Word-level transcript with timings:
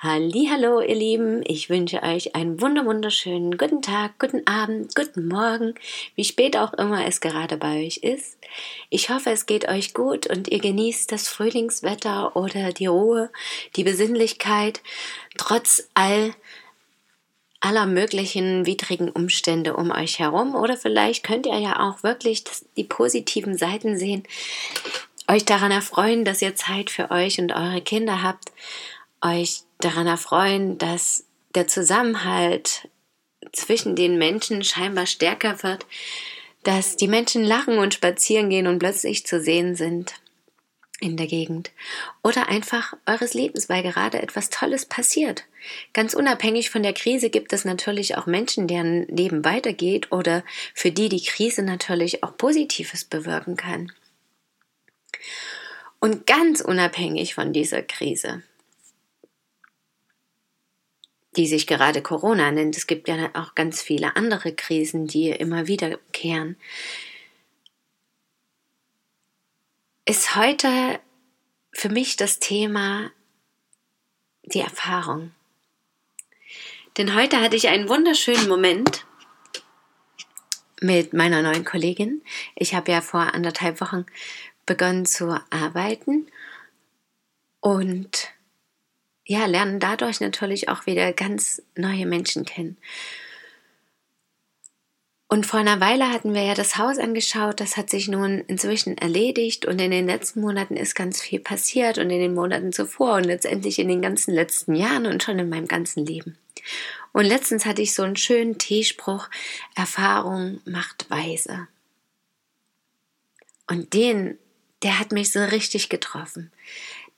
Hallo, 0.00 0.80
ihr 0.80 0.94
Lieben, 0.94 1.42
ich 1.44 1.70
wünsche 1.70 2.04
euch 2.04 2.36
einen 2.36 2.60
wunderschönen 2.60 3.58
guten 3.58 3.82
Tag, 3.82 4.16
guten 4.20 4.46
Abend, 4.46 4.94
guten 4.94 5.26
Morgen, 5.26 5.74
wie 6.14 6.22
spät 6.22 6.56
auch 6.56 6.72
immer 6.74 7.04
es 7.04 7.20
gerade 7.20 7.56
bei 7.56 7.84
euch 7.84 7.96
ist. 7.96 8.38
Ich 8.90 9.10
hoffe, 9.10 9.30
es 9.30 9.46
geht 9.46 9.68
euch 9.68 9.94
gut 9.94 10.28
und 10.28 10.46
ihr 10.46 10.60
genießt 10.60 11.10
das 11.10 11.26
Frühlingswetter 11.26 12.36
oder 12.36 12.72
die 12.72 12.86
Ruhe, 12.86 13.28
die 13.74 13.82
Besinnlichkeit, 13.82 14.82
trotz 15.36 15.88
all 15.94 16.32
aller 17.58 17.86
möglichen 17.86 18.66
widrigen 18.66 19.10
Umstände 19.10 19.74
um 19.74 19.90
euch 19.90 20.20
herum. 20.20 20.54
Oder 20.54 20.76
vielleicht 20.76 21.24
könnt 21.24 21.44
ihr 21.44 21.58
ja 21.58 21.80
auch 21.80 22.04
wirklich 22.04 22.44
die 22.76 22.84
positiven 22.84 23.58
Seiten 23.58 23.98
sehen, 23.98 24.22
euch 25.26 25.44
daran 25.44 25.72
erfreuen, 25.72 26.24
dass 26.24 26.40
ihr 26.40 26.54
Zeit 26.54 26.88
für 26.88 27.10
euch 27.10 27.40
und 27.40 27.50
eure 27.50 27.80
Kinder 27.80 28.22
habt, 28.22 28.52
euch 29.22 29.62
daran 29.80 30.06
erfreuen, 30.06 30.78
dass 30.78 31.24
der 31.54 31.66
Zusammenhalt 31.66 32.88
zwischen 33.52 33.96
den 33.96 34.18
Menschen 34.18 34.62
scheinbar 34.62 35.06
stärker 35.06 35.62
wird, 35.62 35.86
dass 36.64 36.96
die 36.96 37.08
Menschen 37.08 37.44
lachen 37.44 37.78
und 37.78 37.94
spazieren 37.94 38.50
gehen 38.50 38.66
und 38.66 38.78
plötzlich 38.78 39.26
zu 39.26 39.40
sehen 39.40 39.74
sind 39.74 40.14
in 41.00 41.16
der 41.16 41.28
Gegend 41.28 41.70
oder 42.24 42.48
einfach 42.48 42.94
eures 43.06 43.32
Lebens, 43.32 43.68
weil 43.68 43.82
gerade 43.82 44.20
etwas 44.20 44.50
Tolles 44.50 44.84
passiert. 44.84 45.44
Ganz 45.92 46.12
unabhängig 46.14 46.70
von 46.70 46.82
der 46.82 46.92
Krise 46.92 47.30
gibt 47.30 47.52
es 47.52 47.64
natürlich 47.64 48.16
auch 48.16 48.26
Menschen, 48.26 48.66
deren 48.66 49.06
Leben 49.06 49.44
weitergeht 49.44 50.10
oder 50.10 50.42
für 50.74 50.90
die 50.90 51.08
die 51.08 51.22
Krise 51.22 51.62
natürlich 51.62 52.24
auch 52.24 52.36
Positives 52.36 53.04
bewirken 53.04 53.56
kann. 53.56 53.92
Und 56.00 56.26
ganz 56.26 56.60
unabhängig 56.60 57.34
von 57.34 57.52
dieser 57.52 57.82
Krise 57.82 58.42
die 61.38 61.46
sich 61.46 61.68
gerade 61.68 62.02
Corona 62.02 62.50
nennt. 62.50 62.76
Es 62.76 62.88
gibt 62.88 63.06
ja 63.06 63.30
auch 63.34 63.54
ganz 63.54 63.80
viele 63.80 64.16
andere 64.16 64.52
Krisen, 64.52 65.06
die 65.06 65.30
immer 65.30 65.68
wiederkehren. 65.68 66.56
Ist 70.04 70.34
heute 70.34 70.98
für 71.72 71.90
mich 71.90 72.16
das 72.16 72.40
Thema 72.40 73.12
die 74.42 74.60
Erfahrung. 74.60 75.30
Denn 76.96 77.14
heute 77.14 77.40
hatte 77.40 77.54
ich 77.54 77.68
einen 77.68 77.88
wunderschönen 77.88 78.48
Moment 78.48 79.06
mit 80.80 81.12
meiner 81.12 81.42
neuen 81.42 81.64
Kollegin. 81.64 82.22
Ich 82.56 82.74
habe 82.74 82.90
ja 82.90 83.00
vor 83.00 83.32
anderthalb 83.32 83.80
Wochen 83.80 84.06
begonnen 84.66 85.06
zu 85.06 85.40
arbeiten 85.50 86.26
und 87.60 88.32
ja, 89.28 89.44
lernen 89.44 89.78
dadurch 89.78 90.20
natürlich 90.20 90.70
auch 90.70 90.86
wieder 90.86 91.12
ganz 91.12 91.62
neue 91.76 92.06
Menschen 92.06 92.46
kennen. 92.46 92.78
Und 95.28 95.44
vor 95.44 95.60
einer 95.60 95.80
Weile 95.80 96.10
hatten 96.10 96.32
wir 96.32 96.42
ja 96.42 96.54
das 96.54 96.78
Haus 96.78 96.96
angeschaut, 96.96 97.60
das 97.60 97.76
hat 97.76 97.90
sich 97.90 98.08
nun 98.08 98.40
inzwischen 98.46 98.96
erledigt 98.96 99.66
und 99.66 99.78
in 99.78 99.90
den 99.90 100.06
letzten 100.06 100.40
Monaten 100.40 100.78
ist 100.78 100.94
ganz 100.94 101.20
viel 101.20 101.40
passiert 101.40 101.98
und 101.98 102.08
in 102.08 102.20
den 102.20 102.34
Monaten 102.34 102.72
zuvor 102.72 103.16
und 103.16 103.24
letztendlich 103.24 103.78
in 103.78 103.88
den 103.88 104.00
ganzen 104.00 104.32
letzten 104.32 104.74
Jahren 104.74 105.04
und 105.04 105.22
schon 105.22 105.38
in 105.38 105.50
meinem 105.50 105.68
ganzen 105.68 106.06
Leben. 106.06 106.38
Und 107.12 107.26
letztens 107.26 107.66
hatte 107.66 107.82
ich 107.82 107.92
so 107.92 108.04
einen 108.04 108.16
schönen 108.16 108.56
T-Spruch, 108.56 109.28
Erfahrung 109.74 110.62
macht 110.64 111.10
weise. 111.10 111.68
Und 113.66 113.92
den, 113.92 114.38
der 114.82 114.98
hat 114.98 115.12
mich 115.12 115.32
so 115.32 115.40
richtig 115.40 115.90
getroffen. 115.90 116.50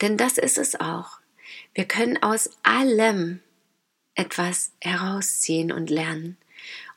Denn 0.01 0.17
das 0.17 0.39
ist 0.39 0.59
es 0.59 0.81
auch. 0.81 1.20
Wir 1.75 1.85
können 1.85 2.23
aus 2.23 2.51
allem 2.63 3.41
etwas 4.15 4.73
herausziehen 4.81 5.73
und 5.73 5.91
lernen. 5.91 6.37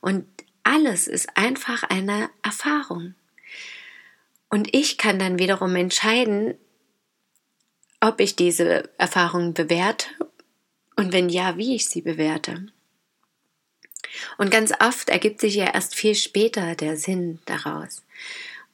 Und 0.01 0.25
alles 0.63 1.07
ist 1.07 1.38
einfach 1.38 1.84
eine 1.84 2.29
Erfahrung. 2.41 3.16
Und 4.50 4.73
ich 4.73 4.97
kann 4.97 5.19
dann 5.19 5.39
wiederum 5.39 5.75
entscheiden, 5.75 6.56
ob 8.00 8.19
ich 8.19 8.35
diese 8.35 8.89
Erfahrung 8.97 9.53
bewerte 9.53 10.07
und 10.95 11.13
wenn 11.13 11.29
ja, 11.29 11.57
wie 11.57 11.75
ich 11.75 11.88
sie 11.88 12.01
bewerte. 12.01 12.67
Und 14.38 14.51
ganz 14.51 14.73
oft 14.79 15.09
ergibt 15.09 15.40
sich 15.40 15.55
ja 15.55 15.73
erst 15.73 15.95
viel 15.95 16.16
später 16.16 16.75
der 16.75 16.97
Sinn 16.97 17.40
daraus 17.45 18.03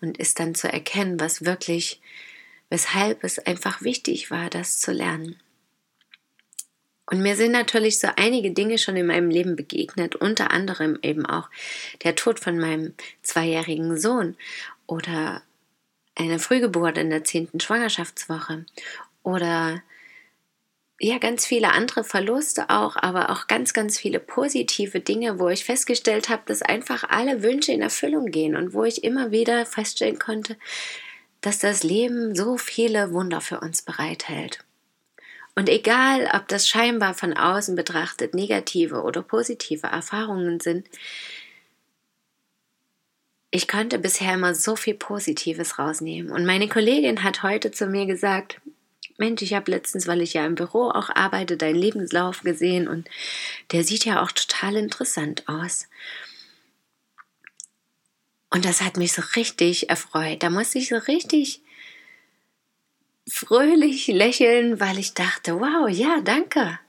und 0.02 0.18
ist 0.18 0.40
dann 0.40 0.56
zu 0.56 0.72
erkennen, 0.72 1.20
was 1.20 1.46
wirklich, 1.46 2.02
weshalb 2.70 3.24
es 3.24 3.40
einfach 3.40 3.81
wichtig 3.81 4.31
war, 4.31 4.50
das 4.50 4.80
zu 4.80 4.92
lernen. 4.92 5.40
Und 7.12 7.22
mir 7.22 7.36
sind 7.36 7.52
natürlich 7.52 8.00
so 8.00 8.08
einige 8.18 8.52
Dinge 8.52 8.78
schon 8.78 8.96
in 8.96 9.08
meinem 9.08 9.31
Leben 9.31 9.56
begegnet, 9.56 10.16
unter 10.16 10.52
anderem 10.52 11.00
eben 11.02 11.25
auch 11.25 11.50
der 12.03 12.16
Tod 12.16 12.40
von 12.40 12.59
meinem 12.59 12.94
zweijährigen 13.24 13.97
Sohn 13.97 14.38
oder 14.86 15.42
eine 16.16 16.38
Frühgeburt 16.38 16.98
in 17.00 17.09
der 17.09 17.24
zehnten 17.24 17.59
Schwangerschaftswoche 17.59 18.66
oder 19.24 19.81
ja, 21.02 21.18
ganz 21.18 21.46
viele 21.46 21.72
andere 21.72 22.03
Verluste 22.03 22.69
auch, 22.69 22.98
aber 22.98 23.30
auch 23.30 23.48
ganz, 23.48 23.74
ganz 23.74 23.98
viele 23.98 24.19
positive 24.19 25.00
Dinge, 25.00 25.40
wo 25.40 25.48
ich 25.48 25.64
festgestellt 25.64 26.30
habe, 26.30 26.44
dass 26.46 26.62
einfach 26.62 27.06
alle 27.09 27.42
Wünsche 27.42 27.72
in 27.72 27.81
Erfüllung 27.81 28.28
gehen 28.28 28.56
und 28.56 28.74
wo 28.74 28.84
ich 28.84 29.03
immer 29.03 29.31
wieder 29.31 29.66
feststellen 29.66 30.19
konnte, 30.19 30.58
dass 31.42 31.58
das 31.58 31.84
Leben 31.84 32.36
so 32.36 32.58
viele 32.58 33.14
Wunder 33.14 33.40
für 33.40 33.62
uns 33.62 33.81
bereithält. 33.81 34.59
Und 35.59 35.68
egal, 35.68 36.30
ob 36.34 36.47
das 36.47 36.70
scheinbar 36.70 37.14
von 37.14 37.34
außen 37.34 37.75
betrachtet 37.75 38.34
negative 38.34 39.02
oder 39.02 39.22
positive 39.22 39.88
Erfahrungen 39.88 40.62
sind, 40.62 40.88
ich 43.52 43.68
konnte 43.68 44.00
bisher 44.00 44.36
immer 44.36 44.56
so 44.56 44.78
viel 44.78 44.94
Positives 44.94 45.78
rausnehmen. 45.78 46.31
Und 46.31 46.46
meine 46.46 46.69
Kollegin 46.69 47.24
hat 47.24 47.44
heute 47.44 47.72
zu 47.72 47.88
mir 47.88 48.06
gesagt, 48.06 48.62
Mensch, 49.18 49.42
ich 49.42 49.53
habe 49.53 49.69
letztens, 49.69 50.08
weil 50.08 50.22
ich 50.22 50.34
ja 50.34 50.46
im 50.46 50.56
Büro 50.56 50.92
auch 50.92 51.09
arbeite, 51.09 51.58
deinen 51.58 51.75
Lebenslauf 51.75 52.42
gesehen 52.44 52.88
und 52.88 53.09
der 53.74 53.84
sieht 53.84 54.06
ja 54.06 54.24
auch 54.24 54.31
total 54.31 54.78
interessant 54.78 55.44
aus. 55.50 55.90
Und 58.50 58.64
das 58.64 58.81
hat 58.81 58.96
mich 58.96 59.12
so 59.12 59.24
richtig 59.36 59.90
erfreut. 59.90 60.42
Da 60.42 60.50
musste 60.50 60.80
ich 60.80 60.88
so 60.88 60.96
richtig 60.96 61.62
fröhlich 63.30 64.08
lächeln, 64.08 64.80
weil 64.80 64.98
ich 64.98 65.14
dachte, 65.14 65.60
wow, 65.60 65.88
ja, 65.90 66.22
danke. 66.22 66.80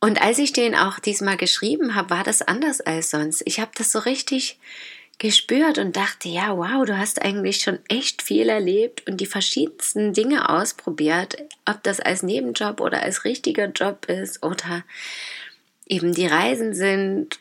Und 0.00 0.22
als 0.22 0.38
ich 0.38 0.52
den 0.52 0.74
auch 0.74 0.98
diesmal 0.98 1.36
geschrieben 1.36 1.94
habe, 1.94 2.10
war 2.10 2.24
das 2.24 2.42
anders 2.42 2.80
als 2.80 3.10
sonst. 3.10 3.42
Ich 3.44 3.60
habe 3.60 3.70
das 3.76 3.92
so 3.92 3.98
richtig 3.98 4.58
gespürt 5.18 5.76
und 5.76 5.96
dachte, 5.96 6.30
ja, 6.30 6.56
wow, 6.56 6.86
du 6.86 6.96
hast 6.96 7.20
eigentlich 7.20 7.60
schon 7.60 7.78
echt 7.88 8.22
viel 8.22 8.48
erlebt 8.48 9.06
und 9.06 9.20
die 9.20 9.26
verschiedensten 9.26 10.14
Dinge 10.14 10.48
ausprobiert, 10.48 11.36
ob 11.66 11.82
das 11.82 12.00
als 12.00 12.22
Nebenjob 12.22 12.80
oder 12.80 13.02
als 13.02 13.24
richtiger 13.24 13.66
Job 13.66 14.06
ist 14.06 14.42
oder 14.42 14.82
eben 15.86 16.14
die 16.14 16.26
Reisen 16.26 16.74
sind 16.74 17.38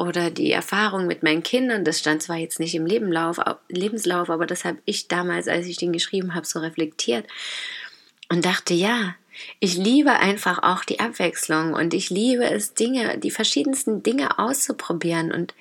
oder 0.00 0.30
die 0.30 0.50
Erfahrung 0.50 1.06
mit 1.06 1.22
meinen 1.22 1.42
Kindern, 1.42 1.84
das 1.84 1.98
stand 1.98 2.22
zwar 2.22 2.36
jetzt 2.36 2.58
nicht 2.58 2.74
im 2.74 2.86
Lebenlauf, 2.86 3.38
Lebenslauf, 3.68 4.30
aber 4.30 4.46
das 4.46 4.64
habe 4.64 4.78
ich 4.86 5.08
damals, 5.08 5.46
als 5.46 5.66
ich 5.66 5.76
den 5.76 5.92
geschrieben 5.92 6.34
habe, 6.34 6.46
so 6.46 6.58
reflektiert 6.58 7.26
und 8.30 8.46
dachte, 8.46 8.72
ja, 8.72 9.14
ich 9.58 9.76
liebe 9.76 10.12
einfach 10.12 10.62
auch 10.62 10.84
die 10.84 11.00
Abwechslung 11.00 11.74
und 11.74 11.92
ich 11.92 12.08
liebe 12.08 12.44
es, 12.44 12.72
Dinge, 12.72 13.18
die 13.18 13.30
verschiedensten 13.30 14.02
Dinge 14.02 14.38
auszuprobieren 14.38 15.32
und 15.32 15.54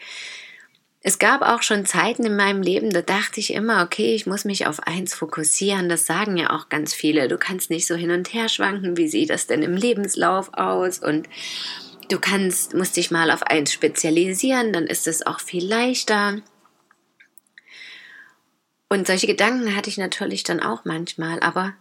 es 1.01 1.19
gab 1.19 1.41
auch 1.41 1.61
schon 1.61 1.85
Zeiten 1.85 2.25
in 2.25 2.37
meinem 2.37 2.61
Leben, 2.61 2.91
da 2.91 3.01
dachte 3.01 3.41
ich 3.41 3.53
immer, 3.53 3.83
okay, 3.83 4.15
ich 4.15 4.25
muss 4.25 4.45
mich 4.45 4.67
auf 4.67 4.81
eins 4.85 5.13
fokussieren. 5.13 5.87
Das 5.87 6.05
sagen 6.05 6.35
ja 6.35 6.49
auch 6.49 6.67
ganz 6.67 6.93
viele. 6.93 7.29
Du 7.29 7.37
kannst 7.37 7.69
nicht 7.69 7.87
so 7.87 7.95
hin 7.95 8.11
und 8.11 8.33
her 8.33 8.49
schwanken. 8.49 8.97
Wie 8.97 9.07
sieht 9.07 9.29
das 9.29 9.47
denn 9.47 9.63
im 9.63 9.77
Lebenslauf 9.77 10.53
aus? 10.53 10.99
Und 10.99 11.29
Du 12.09 12.19
kannst, 12.19 12.73
musst 12.73 12.97
dich 12.97 13.11
mal 13.11 13.31
auf 13.31 13.43
eins 13.43 13.71
spezialisieren, 13.71 14.73
dann 14.73 14.87
ist 14.87 15.07
es 15.07 15.25
auch 15.25 15.39
viel 15.39 15.65
leichter. 15.65 16.41
Und 18.89 19.05
solche 19.05 19.27
Gedanken 19.27 19.75
hatte 19.75 19.89
ich 19.89 19.97
natürlich 19.97 20.43
dann 20.43 20.59
auch 20.59 20.83
manchmal, 20.85 21.39
aber 21.39 21.75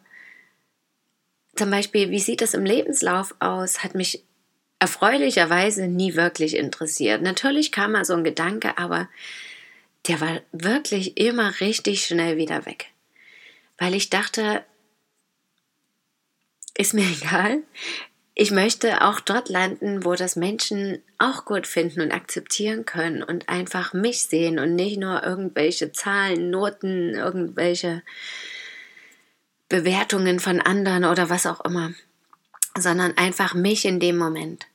zum 1.56 1.70
Beispiel, 1.70 2.10
wie 2.10 2.20
sieht 2.20 2.42
das 2.42 2.54
im 2.54 2.64
Lebenslauf 2.64 3.34
aus, 3.40 3.82
hat 3.82 3.94
mich 3.94 4.22
erfreulicherweise 4.78 5.88
nie 5.88 6.14
wirklich 6.14 6.56
interessiert. 6.56 7.22
Natürlich 7.22 7.72
kam 7.72 7.92
mal 7.92 8.04
so 8.04 8.14
ein 8.14 8.22
Gedanke, 8.22 8.78
aber 8.78 9.08
der 10.06 10.20
war 10.20 10.40
wirklich 10.52 11.16
immer 11.16 11.58
richtig 11.60 12.04
schnell 12.04 12.36
wieder 12.36 12.66
weg. 12.66 12.92
Weil 13.78 13.94
ich 13.94 14.10
dachte, 14.10 14.64
ist 16.76 16.94
mir 16.94 17.06
egal. 17.20 17.62
Ich 18.40 18.52
möchte 18.52 19.02
auch 19.02 19.18
dort 19.18 19.48
landen, 19.48 20.04
wo 20.04 20.14
das 20.14 20.36
Menschen 20.36 21.02
auch 21.18 21.44
gut 21.44 21.66
finden 21.66 22.00
und 22.00 22.12
akzeptieren 22.12 22.84
können 22.84 23.24
und 23.24 23.48
einfach 23.48 23.92
mich 23.92 24.22
sehen 24.22 24.60
und 24.60 24.76
nicht 24.76 24.96
nur 24.96 25.24
irgendwelche 25.24 25.90
Zahlen, 25.90 26.48
Noten, 26.48 27.14
irgendwelche 27.14 28.04
Bewertungen 29.68 30.38
von 30.38 30.60
anderen 30.60 31.04
oder 31.04 31.28
was 31.28 31.46
auch 31.46 31.64
immer, 31.64 31.92
sondern 32.78 33.16
einfach 33.16 33.54
mich 33.54 33.84
in 33.84 33.98
dem 33.98 34.16
Moment 34.16 34.68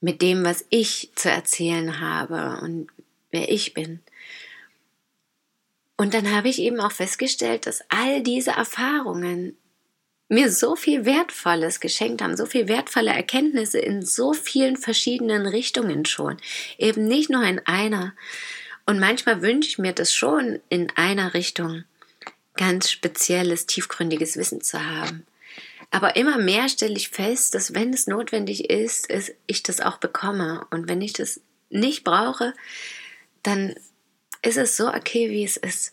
mit 0.00 0.22
dem, 0.22 0.44
was 0.44 0.64
ich 0.70 1.10
zu 1.16 1.28
erzählen 1.28 1.98
habe 1.98 2.60
und 2.64 2.86
wer 3.32 3.50
ich 3.50 3.74
bin. 3.74 4.00
Und 5.96 6.14
dann 6.14 6.32
habe 6.32 6.48
ich 6.48 6.60
eben 6.60 6.78
auch 6.78 6.92
festgestellt, 6.92 7.66
dass 7.66 7.82
all 7.88 8.22
diese 8.22 8.52
Erfahrungen 8.52 9.58
mir 10.28 10.50
so 10.50 10.74
viel 10.74 11.04
Wertvolles 11.04 11.80
geschenkt 11.80 12.22
haben, 12.22 12.36
so 12.36 12.46
viel 12.46 12.68
wertvolle 12.68 13.12
Erkenntnisse 13.12 13.78
in 13.78 14.04
so 14.04 14.32
vielen 14.32 14.76
verschiedenen 14.76 15.46
Richtungen 15.46 16.04
schon. 16.04 16.36
Eben 16.78 17.06
nicht 17.06 17.30
nur 17.30 17.44
in 17.44 17.60
einer. 17.64 18.14
Und 18.86 18.98
manchmal 18.98 19.42
wünsche 19.42 19.68
ich 19.68 19.78
mir 19.78 19.92
das 19.92 20.14
schon 20.14 20.60
in 20.68 20.90
einer 20.96 21.34
Richtung 21.34 21.84
ganz 22.54 22.90
spezielles, 22.90 23.66
tiefgründiges 23.66 24.36
Wissen 24.36 24.62
zu 24.62 24.84
haben. 24.84 25.26
Aber 25.90 26.16
immer 26.16 26.38
mehr 26.38 26.68
stelle 26.68 26.96
ich 26.96 27.10
fest, 27.10 27.54
dass 27.54 27.74
wenn 27.74 27.92
es 27.92 28.06
notwendig 28.06 28.70
ist, 28.70 29.08
ich 29.46 29.62
das 29.62 29.80
auch 29.80 29.98
bekomme. 29.98 30.66
Und 30.70 30.88
wenn 30.88 31.00
ich 31.00 31.12
das 31.12 31.40
nicht 31.70 32.02
brauche, 32.02 32.54
dann 33.42 33.74
ist 34.42 34.56
es 34.56 34.76
so 34.76 34.88
okay, 34.88 35.30
wie 35.30 35.44
es 35.44 35.56
ist. 35.56 35.92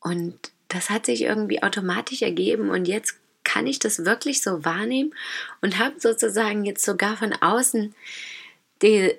Und 0.00 0.50
das 0.72 0.90
hat 0.90 1.06
sich 1.06 1.22
irgendwie 1.22 1.62
automatisch 1.62 2.22
ergeben 2.22 2.70
und 2.70 2.86
jetzt 2.86 3.16
kann 3.44 3.66
ich 3.66 3.78
das 3.78 4.04
wirklich 4.04 4.42
so 4.42 4.64
wahrnehmen 4.64 5.14
und 5.60 5.78
habe 5.78 5.98
sozusagen 5.98 6.64
jetzt 6.64 6.84
sogar 6.84 7.16
von 7.16 7.32
außen 7.32 7.94
die 8.82 9.14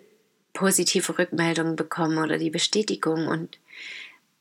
positive 0.54 1.18
Rückmeldung 1.18 1.76
bekommen 1.76 2.18
oder 2.18 2.38
die 2.38 2.50
Bestätigung 2.50 3.28
und 3.28 3.58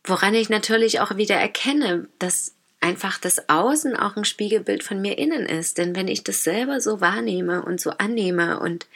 woran 0.05 0.35
ich 0.35 0.49
natürlich 0.49 1.01
auch 1.01 1.17
wieder 1.17 1.37
erkenne, 1.37 2.09
dass 2.19 2.55
einfach 2.81 3.19
das 3.19 3.49
Außen 3.49 3.97
auch 3.97 4.17
ein 4.17 4.25
Spiegelbild 4.25 4.83
von 4.83 5.01
mir 5.01 5.17
innen 5.17 5.47
ist. 5.47 5.79
Denn 5.79 5.95
wenn 5.95 6.09
ich 6.09 6.25
das 6.25 6.43
selber 6.43 6.81
so 6.81 7.01
wahrnehme 7.01 7.65
und 7.65 7.81
so 7.81 7.91
annehme 7.91 8.59
und 8.59 8.87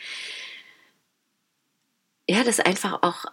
ja, 2.28 2.42
das 2.42 2.58
einfach 2.58 3.02
auch 3.02 3.24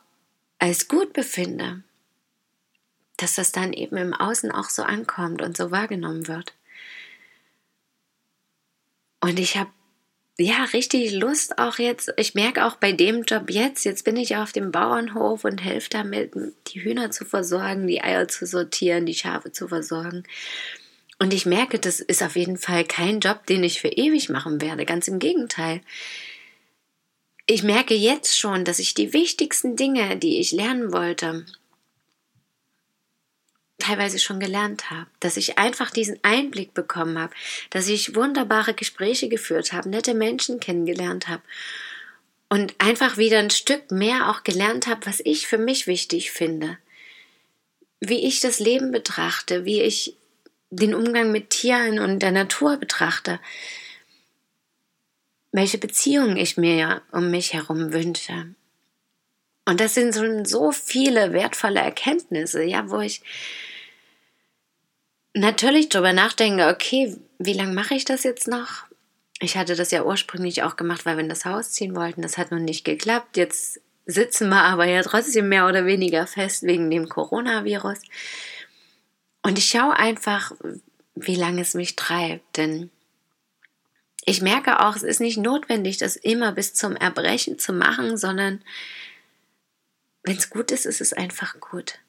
als 0.59 0.87
gut 0.87 1.13
befinde, 1.13 1.83
dass 3.17 3.35
das 3.35 3.51
dann 3.51 3.73
eben 3.73 3.97
im 3.97 4.13
Außen 4.13 4.51
auch 4.51 4.69
so 4.69 4.83
ankommt 4.83 5.41
und 5.41 5.55
so 5.55 5.71
wahrgenommen 5.71 6.27
wird. 6.27 6.53
Und 9.21 9.39
ich 9.39 9.55
habe 9.55 9.69
ja 10.37 10.65
richtig 10.73 11.13
Lust 11.13 11.59
auch 11.59 11.77
jetzt. 11.77 12.13
Ich 12.17 12.33
merke 12.33 12.65
auch 12.65 12.75
bei 12.75 12.91
dem 12.91 13.23
Job 13.23 13.49
jetzt, 13.49 13.85
jetzt 13.85 14.03
bin 14.03 14.17
ich 14.17 14.35
auf 14.35 14.51
dem 14.51 14.71
Bauernhof 14.71 15.45
und 15.45 15.63
helfe 15.63 15.89
damit, 15.89 16.33
die 16.67 16.83
Hühner 16.83 17.11
zu 17.11 17.23
versorgen, 17.23 17.87
die 17.87 18.03
Eier 18.03 18.27
zu 18.27 18.45
sortieren, 18.45 19.05
die 19.05 19.13
Schafe 19.13 19.51
zu 19.51 19.67
versorgen. 19.67 20.23
Und 21.19 21.33
ich 21.33 21.45
merke, 21.45 21.79
das 21.79 21.99
ist 21.99 22.23
auf 22.23 22.35
jeden 22.35 22.57
Fall 22.57 22.83
kein 22.83 23.19
Job, 23.19 23.45
den 23.45 23.63
ich 23.63 23.79
für 23.79 23.89
ewig 23.89 24.29
machen 24.29 24.59
werde. 24.61 24.85
Ganz 24.85 25.07
im 25.07 25.19
Gegenteil. 25.19 25.81
Ich 27.45 27.63
merke 27.63 27.93
jetzt 27.93 28.37
schon, 28.37 28.65
dass 28.65 28.79
ich 28.79 28.93
die 28.93 29.13
wichtigsten 29.13 29.75
Dinge, 29.75 30.17
die 30.17 30.39
ich 30.39 30.51
lernen 30.51 30.91
wollte, 30.91 31.45
teilweise 33.83 34.19
schon 34.19 34.39
gelernt 34.39 34.89
habe, 34.89 35.07
dass 35.19 35.37
ich 35.37 35.57
einfach 35.57 35.91
diesen 35.91 36.17
Einblick 36.23 36.73
bekommen 36.73 37.19
habe, 37.19 37.33
dass 37.69 37.87
ich 37.87 38.15
wunderbare 38.15 38.73
Gespräche 38.73 39.29
geführt 39.29 39.73
habe, 39.73 39.89
nette 39.89 40.13
Menschen 40.13 40.59
kennengelernt 40.59 41.27
habe 41.27 41.43
und 42.49 42.75
einfach 42.77 43.17
wieder 43.17 43.39
ein 43.39 43.49
Stück 43.49 43.91
mehr 43.91 44.29
auch 44.29 44.43
gelernt 44.43 44.87
habe, 44.87 45.05
was 45.05 45.21
ich 45.23 45.47
für 45.47 45.57
mich 45.57 45.87
wichtig 45.87 46.31
finde, 46.31 46.77
wie 47.99 48.25
ich 48.25 48.39
das 48.39 48.59
Leben 48.59 48.91
betrachte, 48.91 49.65
wie 49.65 49.81
ich 49.81 50.15
den 50.69 50.95
Umgang 50.95 51.31
mit 51.31 51.49
Tieren 51.49 51.99
und 51.99 52.19
der 52.19 52.31
Natur 52.31 52.77
betrachte, 52.77 53.39
welche 55.51 55.77
Beziehungen 55.77 56.37
ich 56.37 56.57
mir 56.57 57.01
um 57.11 57.29
mich 57.29 57.53
herum 57.53 57.93
wünsche. 57.93 58.55
Und 59.65 59.79
das 59.79 59.93
sind 59.93 60.13
so 60.47 60.71
viele 60.71 61.31
wertvolle 61.31 61.79
Erkenntnisse, 61.79 62.63
ja, 62.63 62.89
wo 62.89 62.99
ich 62.99 63.21
natürlich 65.33 65.89
drüber 65.89 66.13
nachdenke, 66.13 66.67
okay, 66.67 67.15
wie 67.39 67.53
lange 67.53 67.73
mache 67.73 67.95
ich 67.95 68.05
das 68.05 68.23
jetzt 68.23 68.47
noch? 68.47 68.85
Ich 69.39 69.57
hatte 69.57 69.75
das 69.75 69.91
ja 69.91 70.03
ursprünglich 70.03 70.63
auch 70.63 70.75
gemacht, 70.75 71.05
weil 71.05 71.17
wir 71.17 71.23
in 71.23 71.29
das 71.29 71.45
Haus 71.45 71.71
ziehen 71.71 71.95
wollten. 71.95 72.21
Das 72.21 72.37
hat 72.37 72.51
nun 72.51 72.63
nicht 72.63 72.85
geklappt. 72.85 73.35
Jetzt 73.35 73.81
sitzen 74.05 74.49
wir 74.49 74.63
aber 74.63 74.85
ja 74.85 75.01
trotzdem 75.01 75.49
mehr 75.49 75.67
oder 75.67 75.85
weniger 75.85 76.27
fest 76.27 76.63
wegen 76.63 76.89
dem 76.89 77.09
Coronavirus. 77.09 77.99
Und 79.41 79.57
ich 79.57 79.65
schaue 79.65 79.95
einfach, 79.95 80.53
wie 81.15 81.35
lange 81.35 81.61
es 81.61 81.73
mich 81.73 81.95
treibt. 81.95 82.57
Denn 82.57 82.89
ich 84.25 84.41
merke 84.41 84.79
auch, 84.79 84.95
es 84.95 85.03
ist 85.03 85.19
nicht 85.19 85.37
notwendig, 85.37 85.97
das 85.97 86.15
immer 86.15 86.53
bis 86.53 86.73
zum 86.73 86.95
Erbrechen 86.95 87.59
zu 87.59 87.73
machen, 87.73 88.17
sondern 88.17 88.63
wenn 90.23 90.37
es 90.37 90.49
gut 90.49 90.71
ist, 90.71 90.85
ist 90.85 91.01
es 91.01 91.11
einfach 91.11 91.59
gut. 91.59 91.99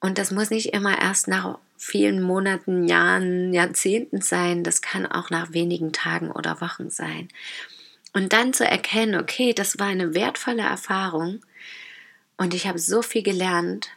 Und 0.00 0.18
das 0.18 0.30
muss 0.30 0.50
nicht 0.50 0.72
immer 0.72 1.00
erst 1.00 1.28
nach 1.28 1.58
vielen 1.76 2.22
Monaten, 2.22 2.88
Jahren, 2.88 3.52
Jahrzehnten 3.52 4.20
sein. 4.20 4.64
Das 4.64 4.80
kann 4.80 5.06
auch 5.06 5.30
nach 5.30 5.52
wenigen 5.52 5.92
Tagen 5.92 6.30
oder 6.30 6.60
Wochen 6.60 6.90
sein. 6.90 7.28
Und 8.12 8.32
dann 8.32 8.52
zu 8.52 8.66
erkennen, 8.66 9.20
okay, 9.20 9.52
das 9.52 9.78
war 9.78 9.86
eine 9.86 10.14
wertvolle 10.14 10.62
Erfahrung 10.62 11.40
und 12.36 12.54
ich 12.54 12.66
habe 12.66 12.78
so 12.78 13.02
viel 13.02 13.22
gelernt 13.22 13.90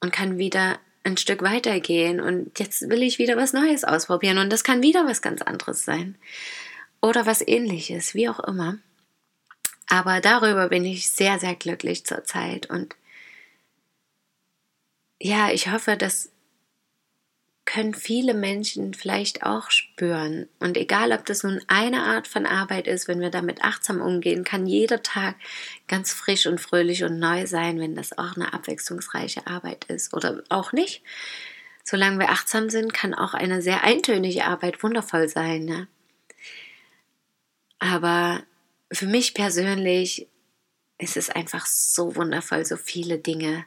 und 0.00 0.12
kann 0.12 0.38
wieder 0.38 0.78
ein 1.02 1.16
Stück 1.16 1.42
weitergehen 1.42 2.20
und 2.20 2.58
jetzt 2.58 2.88
will 2.88 3.02
ich 3.02 3.18
wieder 3.18 3.36
was 3.36 3.52
Neues 3.52 3.84
ausprobieren 3.84 4.38
und 4.38 4.52
das 4.52 4.64
kann 4.64 4.82
wieder 4.82 5.06
was 5.06 5.20
ganz 5.20 5.42
anderes 5.42 5.84
sein 5.84 6.16
oder 7.02 7.26
was 7.26 7.46
ähnliches, 7.46 8.14
wie 8.14 8.28
auch 8.28 8.40
immer. 8.40 8.78
Aber 9.88 10.20
darüber 10.20 10.68
bin 10.68 10.84
ich 10.84 11.10
sehr, 11.10 11.38
sehr 11.38 11.54
glücklich 11.54 12.06
zurzeit 12.06 12.70
und 12.70 12.94
ja, 15.24 15.50
ich 15.50 15.72
hoffe, 15.72 15.96
dass 15.96 16.30
können 17.64 17.94
viele 17.94 18.34
Menschen 18.34 18.92
vielleicht 18.92 19.42
auch 19.42 19.70
spüren. 19.70 20.50
Und 20.60 20.76
egal, 20.76 21.12
ob 21.12 21.24
das 21.24 21.42
nun 21.44 21.62
eine 21.66 22.02
Art 22.02 22.28
von 22.28 22.44
Arbeit 22.44 22.86
ist, 22.86 23.08
wenn 23.08 23.20
wir 23.20 23.30
damit 23.30 23.64
achtsam 23.64 24.02
umgehen, 24.02 24.44
kann 24.44 24.66
jeder 24.66 25.02
Tag 25.02 25.36
ganz 25.88 26.12
frisch 26.12 26.46
und 26.46 26.60
fröhlich 26.60 27.04
und 27.04 27.18
neu 27.18 27.46
sein, 27.46 27.80
wenn 27.80 27.94
das 27.96 28.18
auch 28.18 28.36
eine 28.36 28.52
abwechslungsreiche 28.52 29.46
Arbeit 29.46 29.86
ist 29.86 30.12
oder 30.12 30.42
auch 30.50 30.72
nicht. 30.72 31.02
Solange 31.84 32.18
wir 32.18 32.28
achtsam 32.28 32.68
sind, 32.68 32.92
kann 32.92 33.14
auch 33.14 33.32
eine 33.32 33.62
sehr 33.62 33.82
eintönige 33.82 34.44
Arbeit 34.44 34.82
wundervoll 34.82 35.30
sein. 35.30 35.64
Ne? 35.64 35.88
Aber 37.78 38.42
für 38.92 39.06
mich 39.06 39.32
persönlich 39.32 40.28
ist 40.98 41.16
es 41.16 41.30
einfach 41.30 41.64
so 41.64 42.14
wundervoll, 42.14 42.66
so 42.66 42.76
viele 42.76 43.18
Dinge 43.18 43.64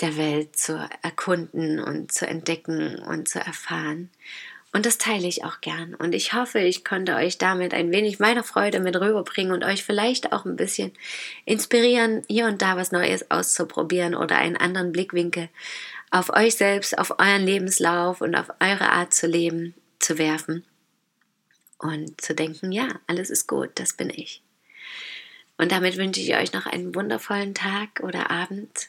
der 0.00 0.16
Welt 0.16 0.56
zu 0.56 0.88
erkunden 1.02 1.80
und 1.80 2.12
zu 2.12 2.26
entdecken 2.26 2.98
und 2.98 3.28
zu 3.28 3.38
erfahren. 3.38 4.10
Und 4.72 4.86
das 4.86 4.98
teile 4.98 5.26
ich 5.26 5.44
auch 5.44 5.60
gern. 5.60 5.94
Und 5.94 6.14
ich 6.14 6.32
hoffe, 6.32 6.60
ich 6.60 6.84
konnte 6.84 7.16
euch 7.16 7.38
damit 7.38 7.74
ein 7.74 7.90
wenig 7.90 8.20
meiner 8.20 8.44
Freude 8.44 8.78
mit 8.78 8.94
rüberbringen 8.94 9.52
und 9.52 9.64
euch 9.64 9.82
vielleicht 9.82 10.32
auch 10.32 10.44
ein 10.44 10.56
bisschen 10.56 10.92
inspirieren, 11.44 12.22
hier 12.28 12.46
und 12.46 12.62
da 12.62 12.76
was 12.76 12.92
Neues 12.92 13.30
auszuprobieren 13.30 14.14
oder 14.14 14.38
einen 14.38 14.56
anderen 14.56 14.92
Blickwinkel 14.92 15.48
auf 16.10 16.30
euch 16.30 16.54
selbst, 16.56 16.98
auf 16.98 17.18
euren 17.18 17.44
Lebenslauf 17.44 18.20
und 18.20 18.34
auf 18.36 18.50
eure 18.60 18.90
Art 18.90 19.12
zu 19.12 19.26
leben 19.26 19.74
zu 19.98 20.18
werfen. 20.18 20.64
Und 21.78 22.20
zu 22.20 22.34
denken, 22.34 22.72
ja, 22.72 22.88
alles 23.06 23.30
ist 23.30 23.46
gut, 23.46 23.70
das 23.76 23.94
bin 23.94 24.10
ich. 24.10 24.42
Und 25.56 25.72
damit 25.72 25.96
wünsche 25.96 26.20
ich 26.20 26.36
euch 26.36 26.52
noch 26.52 26.66
einen 26.66 26.94
wundervollen 26.94 27.54
Tag 27.54 28.00
oder 28.02 28.30
Abend 28.30 28.88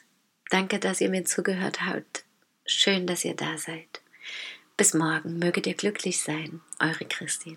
Danke, 0.52 0.78
dass 0.78 1.00
ihr 1.00 1.08
mir 1.08 1.24
zugehört 1.24 1.80
habt. 1.86 2.24
Schön, 2.66 3.06
dass 3.06 3.24
ihr 3.24 3.34
da 3.34 3.56
seid. 3.56 4.02
Bis 4.76 4.92
morgen, 4.92 5.38
möget 5.38 5.66
ihr 5.66 5.72
glücklich 5.72 6.20
sein, 6.20 6.60
eure 6.78 7.06
Christin. 7.06 7.56